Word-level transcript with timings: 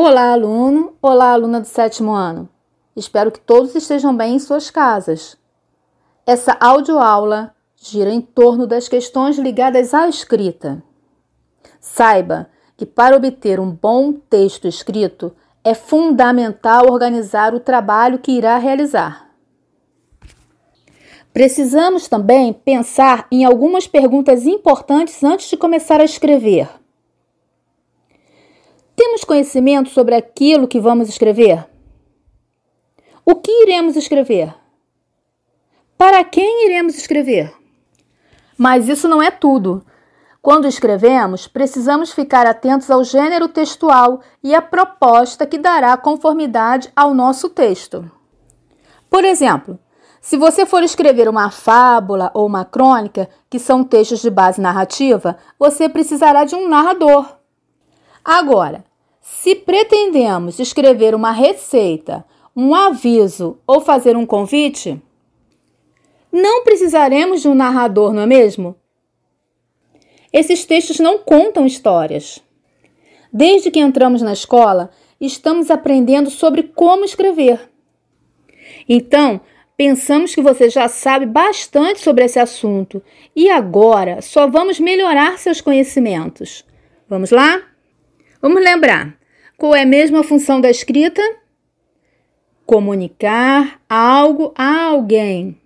Olá, 0.00 0.32
aluno! 0.32 0.94
Olá, 1.02 1.32
aluna 1.32 1.60
do 1.60 1.66
sétimo 1.66 2.12
ano! 2.12 2.48
Espero 2.94 3.32
que 3.32 3.40
todos 3.40 3.74
estejam 3.74 4.16
bem 4.16 4.36
em 4.36 4.38
suas 4.38 4.70
casas. 4.70 5.36
Essa 6.24 6.56
audioaula 6.60 7.52
gira 7.74 8.08
em 8.08 8.20
torno 8.20 8.64
das 8.64 8.86
questões 8.86 9.36
ligadas 9.38 9.92
à 9.92 10.08
escrita. 10.08 10.80
Saiba 11.80 12.48
que 12.76 12.86
para 12.86 13.16
obter 13.16 13.58
um 13.58 13.72
bom 13.72 14.12
texto 14.12 14.68
escrito 14.68 15.34
é 15.64 15.74
fundamental 15.74 16.88
organizar 16.88 17.52
o 17.52 17.58
trabalho 17.58 18.20
que 18.20 18.30
irá 18.30 18.56
realizar. 18.56 19.28
Precisamos 21.32 22.06
também 22.06 22.52
pensar 22.52 23.26
em 23.32 23.44
algumas 23.44 23.88
perguntas 23.88 24.46
importantes 24.46 25.24
antes 25.24 25.50
de 25.50 25.56
começar 25.56 26.00
a 26.00 26.04
escrever. 26.04 26.68
Temos 28.98 29.22
conhecimento 29.22 29.90
sobre 29.90 30.16
aquilo 30.16 30.66
que 30.66 30.80
vamos 30.80 31.08
escrever? 31.08 31.64
O 33.24 33.36
que 33.36 33.62
iremos 33.62 33.94
escrever? 33.94 34.52
Para 35.96 36.24
quem 36.24 36.66
iremos 36.66 36.98
escrever? 36.98 37.54
Mas 38.56 38.88
isso 38.88 39.06
não 39.06 39.22
é 39.22 39.30
tudo. 39.30 39.86
Quando 40.42 40.66
escrevemos, 40.66 41.46
precisamos 41.46 42.10
ficar 42.10 42.44
atentos 42.44 42.90
ao 42.90 43.04
gênero 43.04 43.46
textual 43.46 44.20
e 44.42 44.52
à 44.52 44.60
proposta 44.60 45.46
que 45.46 45.58
dará 45.58 45.96
conformidade 45.96 46.90
ao 46.96 47.14
nosso 47.14 47.48
texto. 47.50 48.10
Por 49.08 49.24
exemplo, 49.24 49.78
se 50.20 50.36
você 50.36 50.66
for 50.66 50.82
escrever 50.82 51.28
uma 51.28 51.52
fábula 51.52 52.32
ou 52.34 52.44
uma 52.44 52.64
crônica, 52.64 53.28
que 53.48 53.60
são 53.60 53.84
textos 53.84 54.20
de 54.22 54.28
base 54.28 54.60
narrativa, 54.60 55.36
você 55.56 55.88
precisará 55.88 56.44
de 56.44 56.56
um 56.56 56.68
narrador. 56.68 57.38
Agora, 58.24 58.87
se 59.34 59.54
pretendemos 59.54 60.58
escrever 60.58 61.14
uma 61.14 61.30
receita, 61.30 62.24
um 62.56 62.74
aviso 62.74 63.58
ou 63.66 63.80
fazer 63.80 64.16
um 64.16 64.26
convite, 64.26 65.00
não 66.32 66.64
precisaremos 66.64 67.42
de 67.42 67.48
um 67.48 67.54
narrador, 67.54 68.12
não 68.12 68.22
é 68.22 68.26
mesmo? 68.26 68.74
Esses 70.32 70.64
textos 70.64 70.98
não 70.98 71.18
contam 71.18 71.66
histórias. 71.66 72.42
Desde 73.32 73.70
que 73.70 73.78
entramos 73.78 74.22
na 74.22 74.32
escola, 74.32 74.90
estamos 75.20 75.70
aprendendo 75.70 76.30
sobre 76.30 76.62
como 76.62 77.04
escrever. 77.04 77.70
Então, 78.88 79.40
pensamos 79.76 80.34
que 80.34 80.42
você 80.42 80.68
já 80.68 80.88
sabe 80.88 81.26
bastante 81.26 82.00
sobre 82.00 82.24
esse 82.24 82.38
assunto 82.38 83.02
e 83.36 83.48
agora 83.50 84.20
só 84.20 84.46
vamos 84.48 84.80
melhorar 84.80 85.38
seus 85.38 85.60
conhecimentos. 85.60 86.64
Vamos 87.08 87.30
lá? 87.30 87.62
Vamos 88.40 88.62
lembrar 88.62 89.17
qual 89.58 89.74
é 89.74 89.84
mesmo 89.84 90.16
a 90.16 90.22
função 90.22 90.60
da 90.60 90.70
escrita? 90.70 91.20
Comunicar 92.64 93.80
algo 93.88 94.54
a 94.56 94.84
alguém. 94.84 95.60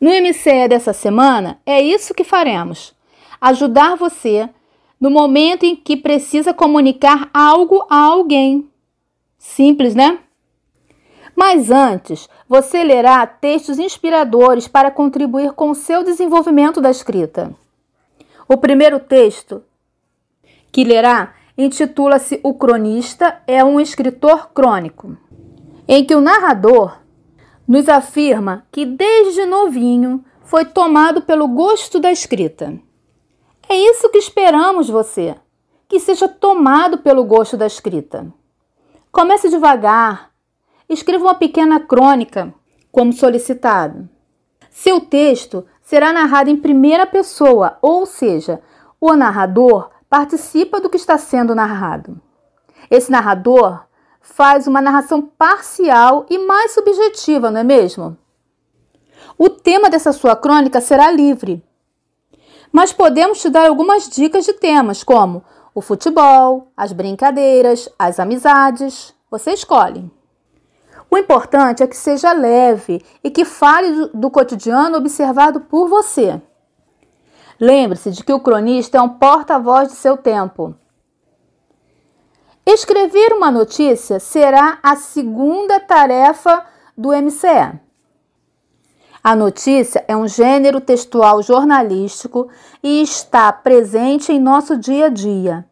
No 0.00 0.10
MCE 0.10 0.68
dessa 0.68 0.94
semana, 0.94 1.60
é 1.66 1.80
isso 1.80 2.14
que 2.14 2.24
faremos 2.24 2.96
ajudar 3.40 3.94
você 3.94 4.48
no 5.00 5.10
momento 5.10 5.64
em 5.64 5.76
que 5.76 5.96
precisa 5.96 6.52
comunicar 6.52 7.30
algo 7.32 7.86
a 7.88 7.96
alguém. 7.96 8.68
Simples, 9.38 9.94
né? 9.94 10.18
Mas 11.36 11.70
antes, 11.70 12.28
você 12.48 12.82
lerá 12.82 13.24
textos 13.26 13.78
inspiradores 13.78 14.66
para 14.66 14.90
contribuir 14.90 15.52
com 15.52 15.70
o 15.70 15.74
seu 15.74 16.02
desenvolvimento 16.02 16.80
da 16.80 16.90
escrita. 16.90 17.54
O 18.48 18.56
primeiro 18.56 18.98
texto 18.98 19.62
que 20.72 20.82
lerá 20.82 21.34
intitula-se 21.58 22.38
O 22.44 22.54
Cronista 22.54 23.42
é 23.44 23.64
um 23.64 23.80
escritor 23.80 24.50
crônico, 24.54 25.16
em 25.88 26.04
que 26.04 26.14
o 26.14 26.20
narrador 26.20 26.96
nos 27.66 27.88
afirma 27.88 28.64
que 28.70 28.86
desde 28.86 29.44
novinho 29.44 30.24
foi 30.42 30.64
tomado 30.64 31.22
pelo 31.22 31.48
gosto 31.48 31.98
da 31.98 32.12
escrita. 32.12 32.78
É 33.68 33.76
isso 33.76 34.08
que 34.08 34.18
esperamos 34.18 34.88
você, 34.88 35.34
que 35.88 35.98
seja 35.98 36.28
tomado 36.28 36.98
pelo 36.98 37.24
gosto 37.24 37.56
da 37.56 37.66
escrita. 37.66 38.32
Comece 39.10 39.50
devagar, 39.50 40.30
escreva 40.88 41.24
uma 41.24 41.34
pequena 41.34 41.80
crônica, 41.80 42.54
como 42.92 43.12
solicitado. 43.12 44.08
Seu 44.70 45.00
texto 45.00 45.66
será 45.82 46.12
narrado 46.12 46.50
em 46.50 46.56
primeira 46.56 47.04
pessoa, 47.04 47.76
ou 47.82 48.06
seja, 48.06 48.60
o 49.00 49.14
narrador 49.14 49.90
participa 50.08 50.80
do 50.80 50.88
que 50.88 50.96
está 50.96 51.18
sendo 51.18 51.54
narrado. 51.54 52.20
Esse 52.90 53.10
narrador 53.10 53.84
faz 54.20 54.66
uma 54.66 54.80
narração 54.80 55.22
parcial 55.22 56.26
e 56.28 56.38
mais 56.38 56.72
subjetiva, 56.72 57.50
não 57.50 57.60
é 57.60 57.64
mesmo? 57.64 58.16
O 59.36 59.48
tema 59.48 59.88
dessa 59.90 60.12
sua 60.12 60.34
crônica 60.34 60.80
será 60.80 61.10
livre, 61.10 61.64
mas 62.72 62.92
podemos 62.92 63.40
te 63.40 63.48
dar 63.48 63.68
algumas 63.68 64.08
dicas 64.08 64.44
de 64.44 64.52
temas, 64.52 65.02
como 65.02 65.44
o 65.74 65.80
futebol, 65.80 66.72
as 66.76 66.92
brincadeiras, 66.92 67.88
as 67.98 68.18
amizades. 68.18 69.14
Você 69.30 69.52
escolhe. 69.52 70.10
O 71.10 71.16
importante 71.16 71.82
é 71.82 71.86
que 71.86 71.96
seja 71.96 72.32
leve 72.32 73.02
e 73.22 73.30
que 73.30 73.44
fale 73.44 74.10
do 74.12 74.30
cotidiano 74.30 74.98
observado 74.98 75.60
por 75.60 75.88
você. 75.88 76.40
Lembre-se 77.60 78.10
de 78.12 78.22
que 78.22 78.32
o 78.32 78.40
cronista 78.40 78.98
é 78.98 79.02
um 79.02 79.08
porta-voz 79.08 79.88
de 79.88 79.94
seu 79.94 80.16
tempo. 80.16 80.74
Escrever 82.64 83.32
uma 83.32 83.50
notícia 83.50 84.20
será 84.20 84.78
a 84.82 84.94
segunda 84.94 85.80
tarefa 85.80 86.64
do 86.96 87.10
MCE. 87.10 87.80
A 89.24 89.34
notícia 89.34 90.04
é 90.06 90.16
um 90.16 90.28
gênero 90.28 90.80
textual 90.80 91.42
jornalístico 91.42 92.48
e 92.82 93.02
está 93.02 93.52
presente 93.52 94.32
em 94.32 94.38
nosso 94.38 94.76
dia 94.76 95.06
a 95.06 95.08
dia. 95.08 95.66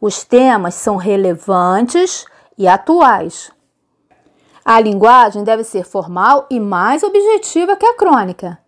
Os 0.00 0.22
temas 0.22 0.74
são 0.74 0.96
relevantes 0.96 2.24
e 2.56 2.68
atuais. 2.68 3.50
A 4.64 4.78
linguagem 4.78 5.42
deve 5.42 5.64
ser 5.64 5.84
formal 5.84 6.46
e 6.48 6.60
mais 6.60 7.02
objetiva 7.02 7.74
que 7.74 7.86
a 7.86 7.94
crônica. 7.94 8.58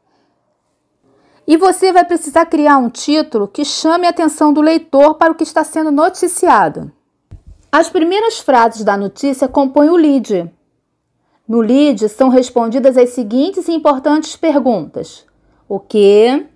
E 1.51 1.57
você 1.57 1.93
vai 1.93 2.05
precisar 2.05 2.47
criar 2.47 2.79
um 2.79 2.89
título 2.89 3.49
que 3.49 3.65
chame 3.65 4.07
a 4.07 4.11
atenção 4.11 4.53
do 4.53 4.61
leitor 4.61 5.17
para 5.17 5.33
o 5.33 5.35
que 5.35 5.43
está 5.43 5.65
sendo 5.65 5.91
noticiado. 5.91 6.93
As 7.73 7.91
primeiras 7.91 8.39
frases 8.39 8.85
da 8.85 8.97
notícia 8.97 9.49
compõem 9.49 9.89
o 9.89 9.97
lead, 9.97 10.49
no 11.49 11.61
lead 11.61 12.09
são 12.09 12.29
respondidas 12.29 12.97
as 12.97 13.11
seguintes 13.11 13.67
e 13.67 13.73
importantes 13.73 14.37
perguntas: 14.37 15.27
o 15.69 15.81
que, 15.81 16.47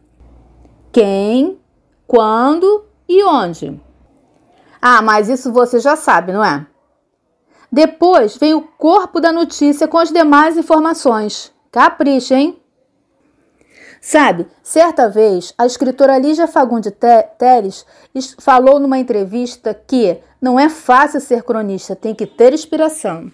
quem, 0.92 1.58
quando 2.06 2.84
e 3.08 3.24
onde. 3.24 3.76
Ah, 4.80 5.02
mas 5.02 5.28
isso 5.28 5.52
você 5.52 5.80
já 5.80 5.96
sabe, 5.96 6.32
não 6.32 6.44
é? 6.44 6.64
Depois 7.72 8.36
vem 8.36 8.54
o 8.54 8.62
corpo 8.62 9.20
da 9.20 9.32
notícia 9.32 9.88
com 9.88 9.98
as 9.98 10.12
demais 10.12 10.56
informações. 10.56 11.52
Capricha, 11.72 12.36
hein? 12.36 12.62
Sabe, 14.06 14.46
certa 14.62 15.08
vez 15.08 15.54
a 15.56 15.64
escritora 15.64 16.18
Lígia 16.18 16.46
Fagundes 16.46 16.92
Teles 17.38 17.86
falou 18.38 18.78
numa 18.78 18.98
entrevista 18.98 19.72
que 19.72 20.18
não 20.40 20.60
é 20.60 20.68
fácil 20.68 21.20
ser 21.20 21.42
cronista, 21.42 21.96
tem 21.96 22.14
que 22.14 22.26
ter 22.26 22.52
inspiração. 22.52 23.32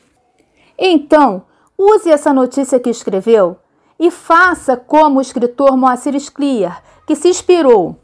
Então, 0.79 1.45
Use 1.83 2.11
essa 2.11 2.31
notícia 2.31 2.79
que 2.79 2.91
escreveu 2.91 3.57
e 3.99 4.11
faça 4.11 4.77
como 4.77 5.19
o 5.19 5.23
escritor 5.23 5.79
Moacir 5.79 6.15
Scliar, 6.21 6.83
que 7.07 7.17
se 7.17 7.29
inspirou 7.29 7.97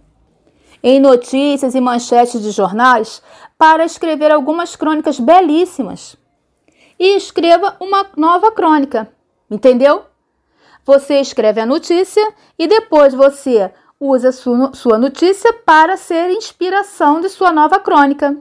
em 0.83 0.99
notícias 0.99 1.75
e 1.75 1.81
manchetes 1.81 2.41
de 2.41 2.53
jornais 2.53 3.23
para 3.59 3.85
escrever 3.85 4.33
algumas 4.33 4.77
crônicas 4.77 5.21
belíssimas. 5.21 6.17
E 6.99 7.19
escreva 7.19 7.77
uma 7.79 8.07
nova 8.17 8.51
crônica, 8.51 9.13
entendeu? 9.51 10.05
Você 10.87 11.21
escreve 11.21 11.61
a 11.61 11.67
notícia 11.67 12.27
e 12.57 12.67
depois 12.67 13.13
você 13.13 13.71
usa 13.99 14.31
sua 14.31 14.97
notícia 14.97 15.53
para 15.53 15.97
ser 15.97 16.31
inspiração 16.31 17.21
de 17.21 17.29
sua 17.29 17.53
nova 17.53 17.81
crônica. 17.81 18.37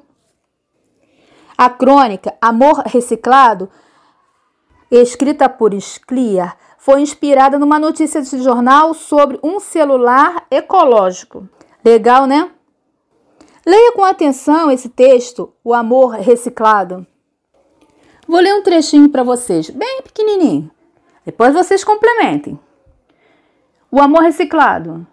A 1.57 1.69
crônica 1.69 2.36
Amor 2.39 2.83
Reciclado 2.86 3.69
escrita 4.92 5.50
por 5.50 5.74
Scliar, 5.74 6.57
foi 6.77 7.01
inspirada 7.01 7.57
numa 7.57 7.80
notícia 7.80 8.21
de 8.21 8.44
jornal 8.44 8.94
sobre 8.94 9.39
um 9.44 9.59
celular 9.59 10.45
ecológico. 10.51 11.50
Legal, 11.83 12.27
né? 12.27 12.51
Leia 13.65 13.91
com 13.94 14.03
atenção 14.03 14.69
esse 14.69 14.89
texto, 14.89 15.51
O 15.63 15.74
Amor 15.74 16.12
Reciclado. 16.12 17.06
Vou 18.27 18.39
ler 18.39 18.53
um 18.53 18.62
trechinho 18.62 19.09
para 19.09 19.24
vocês, 19.24 19.69
bem 19.69 20.01
pequenininho. 20.03 20.69
Depois 21.25 21.54
vocês 21.54 21.83
complementem. 21.83 22.60
O 23.89 24.00
Amor 24.00 24.22
Reciclado. 24.22 25.07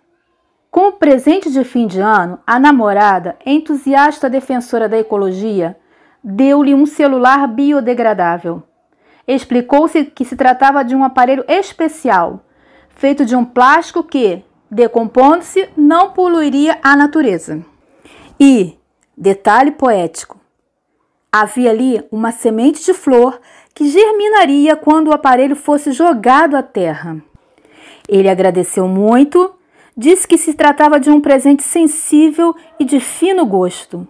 Com 0.70 0.88
o 0.88 0.92
presente 0.92 1.50
de 1.50 1.64
fim 1.64 1.86
de 1.86 2.00
ano, 2.00 2.38
a 2.46 2.58
namorada, 2.58 3.36
entusiasta 3.44 4.28
defensora 4.28 4.88
da 4.88 4.98
ecologia, 4.98 5.76
deu-lhe 6.22 6.74
um 6.74 6.86
celular 6.86 7.46
biodegradável. 7.48 8.62
Explicou-se 9.26 10.04
que 10.06 10.24
se 10.24 10.36
tratava 10.36 10.84
de 10.84 10.94
um 10.94 11.04
aparelho 11.04 11.44
especial, 11.48 12.44
feito 12.90 13.24
de 13.24 13.36
um 13.36 13.44
plástico 13.44 14.02
que, 14.02 14.44
decompondo-se, 14.70 15.68
não 15.76 16.10
poluiria 16.10 16.78
a 16.82 16.96
natureza. 16.96 17.64
E, 18.38 18.78
detalhe 19.16 19.70
poético, 19.70 20.40
havia 21.30 21.70
ali 21.70 22.04
uma 22.10 22.32
semente 22.32 22.84
de 22.84 22.92
flor 22.92 23.40
que 23.74 23.88
germinaria 23.88 24.76
quando 24.76 25.08
o 25.08 25.12
aparelho 25.12 25.56
fosse 25.56 25.92
jogado 25.92 26.56
à 26.56 26.62
terra. 26.62 27.16
Ele 28.08 28.28
agradeceu 28.28 28.86
muito, 28.86 29.54
disse 29.96 30.26
que 30.26 30.36
se 30.36 30.54
tratava 30.54 30.98
de 30.98 31.10
um 31.10 31.20
presente 31.20 31.62
sensível 31.62 32.54
e 32.78 32.84
de 32.84 33.00
fino 33.00 33.46
gosto. 33.46 34.06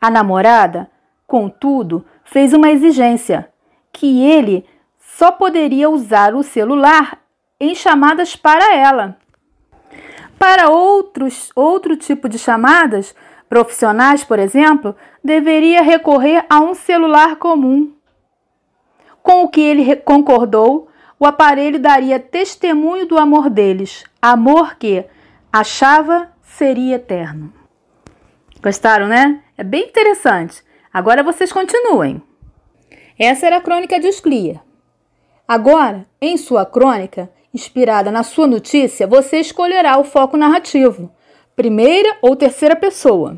A 0.00 0.10
namorada, 0.10 0.90
contudo, 1.26 2.04
fez 2.24 2.52
uma 2.52 2.70
exigência: 2.70 3.48
que 3.92 4.24
ele 4.24 4.64
só 4.98 5.32
poderia 5.32 5.90
usar 5.90 6.34
o 6.34 6.42
celular 6.42 7.18
em 7.60 7.74
chamadas 7.74 8.36
para 8.36 8.74
ela. 8.74 9.16
Para 10.38 10.70
outros, 10.70 11.50
outro 11.56 11.96
tipo 11.96 12.28
de 12.28 12.38
chamadas, 12.38 13.14
profissionais, 13.48 14.22
por 14.22 14.38
exemplo, 14.38 14.94
deveria 15.22 15.82
recorrer 15.82 16.44
a 16.48 16.60
um 16.60 16.74
celular 16.74 17.36
comum. 17.36 17.92
Com 19.28 19.42
o 19.42 19.48
que 19.50 19.60
ele 19.60 19.94
concordou, 19.96 20.88
o 21.20 21.26
aparelho 21.26 21.78
daria 21.78 22.18
testemunho 22.18 23.04
do 23.04 23.18
amor 23.18 23.50
deles, 23.50 24.02
amor 24.22 24.76
que 24.76 25.04
achava 25.52 26.30
seria 26.40 26.96
eterno. 26.96 27.52
Gostaram, 28.62 29.06
né? 29.06 29.42
É 29.58 29.62
bem 29.62 29.84
interessante. 29.84 30.62
Agora 30.90 31.22
vocês 31.22 31.52
continuem. 31.52 32.22
Essa 33.18 33.48
era 33.48 33.58
a 33.58 33.60
crônica 33.60 34.00
de 34.00 34.08
Osclia. 34.08 34.62
Agora, 35.46 36.06
em 36.22 36.38
sua 36.38 36.64
crônica, 36.64 37.30
inspirada 37.52 38.10
na 38.10 38.22
sua 38.22 38.46
notícia, 38.46 39.06
você 39.06 39.40
escolherá 39.40 39.98
o 39.98 40.04
foco 40.04 40.38
narrativo, 40.38 41.14
primeira 41.54 42.16
ou 42.22 42.34
terceira 42.34 42.74
pessoa. 42.74 43.36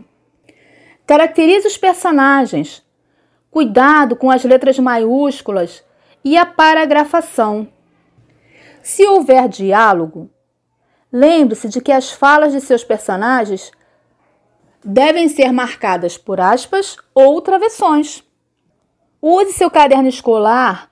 Caracterize 1.04 1.66
os 1.66 1.76
personagens. 1.76 2.81
Cuidado 3.50 4.14
com 4.14 4.31
as 4.31 4.44
letras 4.44 4.79
maiúsculas 4.79 5.82
e 6.25 6.37
a 6.37 6.47
paragrafação. 6.47 7.69
Se 8.82 9.06
houver 9.06 9.49
diálogo, 9.49 10.31
lembre-se 11.12 11.69
de 11.69 11.81
que 11.81 11.91
as 11.91 12.12
falas 12.12 12.52
de 12.52 12.61
seus 12.61 12.85
personagens 12.85 13.73
devem 14.85 15.29
ser 15.29 15.52
marcadas 15.52 16.17
por 16.17 16.41
aspas 16.41 16.97
ou 17.14 17.41
travessões. 17.43 18.25
Use 19.20 19.52
seu 19.52 19.70
caderno 19.70 20.08
escolar 20.08 20.88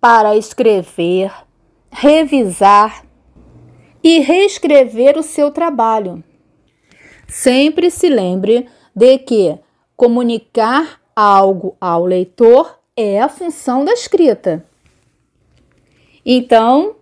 para 0.00 0.36
escrever, 0.36 1.32
revisar 1.90 3.04
e 4.02 4.18
reescrever 4.18 5.16
o 5.16 5.22
seu 5.22 5.50
trabalho. 5.50 6.22
Sempre 7.28 7.90
se 7.90 8.08
lembre 8.08 8.68
de 8.94 9.18
que 9.18 9.58
comunicar 9.96 11.00
algo 11.16 11.74
ao 11.80 12.04
leitor 12.04 12.78
é 12.94 13.22
a 13.22 13.28
função 13.28 13.84
da 13.84 13.92
escrita. 13.92 14.62
Então, 16.24 16.96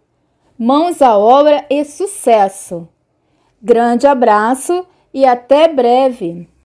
mãos 0.57 1.03
à 1.03 1.19
obra 1.19 1.67
e 1.69 1.85
sucesso! 1.85 2.89
Grande 3.61 4.07
abraço 4.07 4.87
e 5.13 5.27
até 5.27 5.67
breve! 5.67 6.49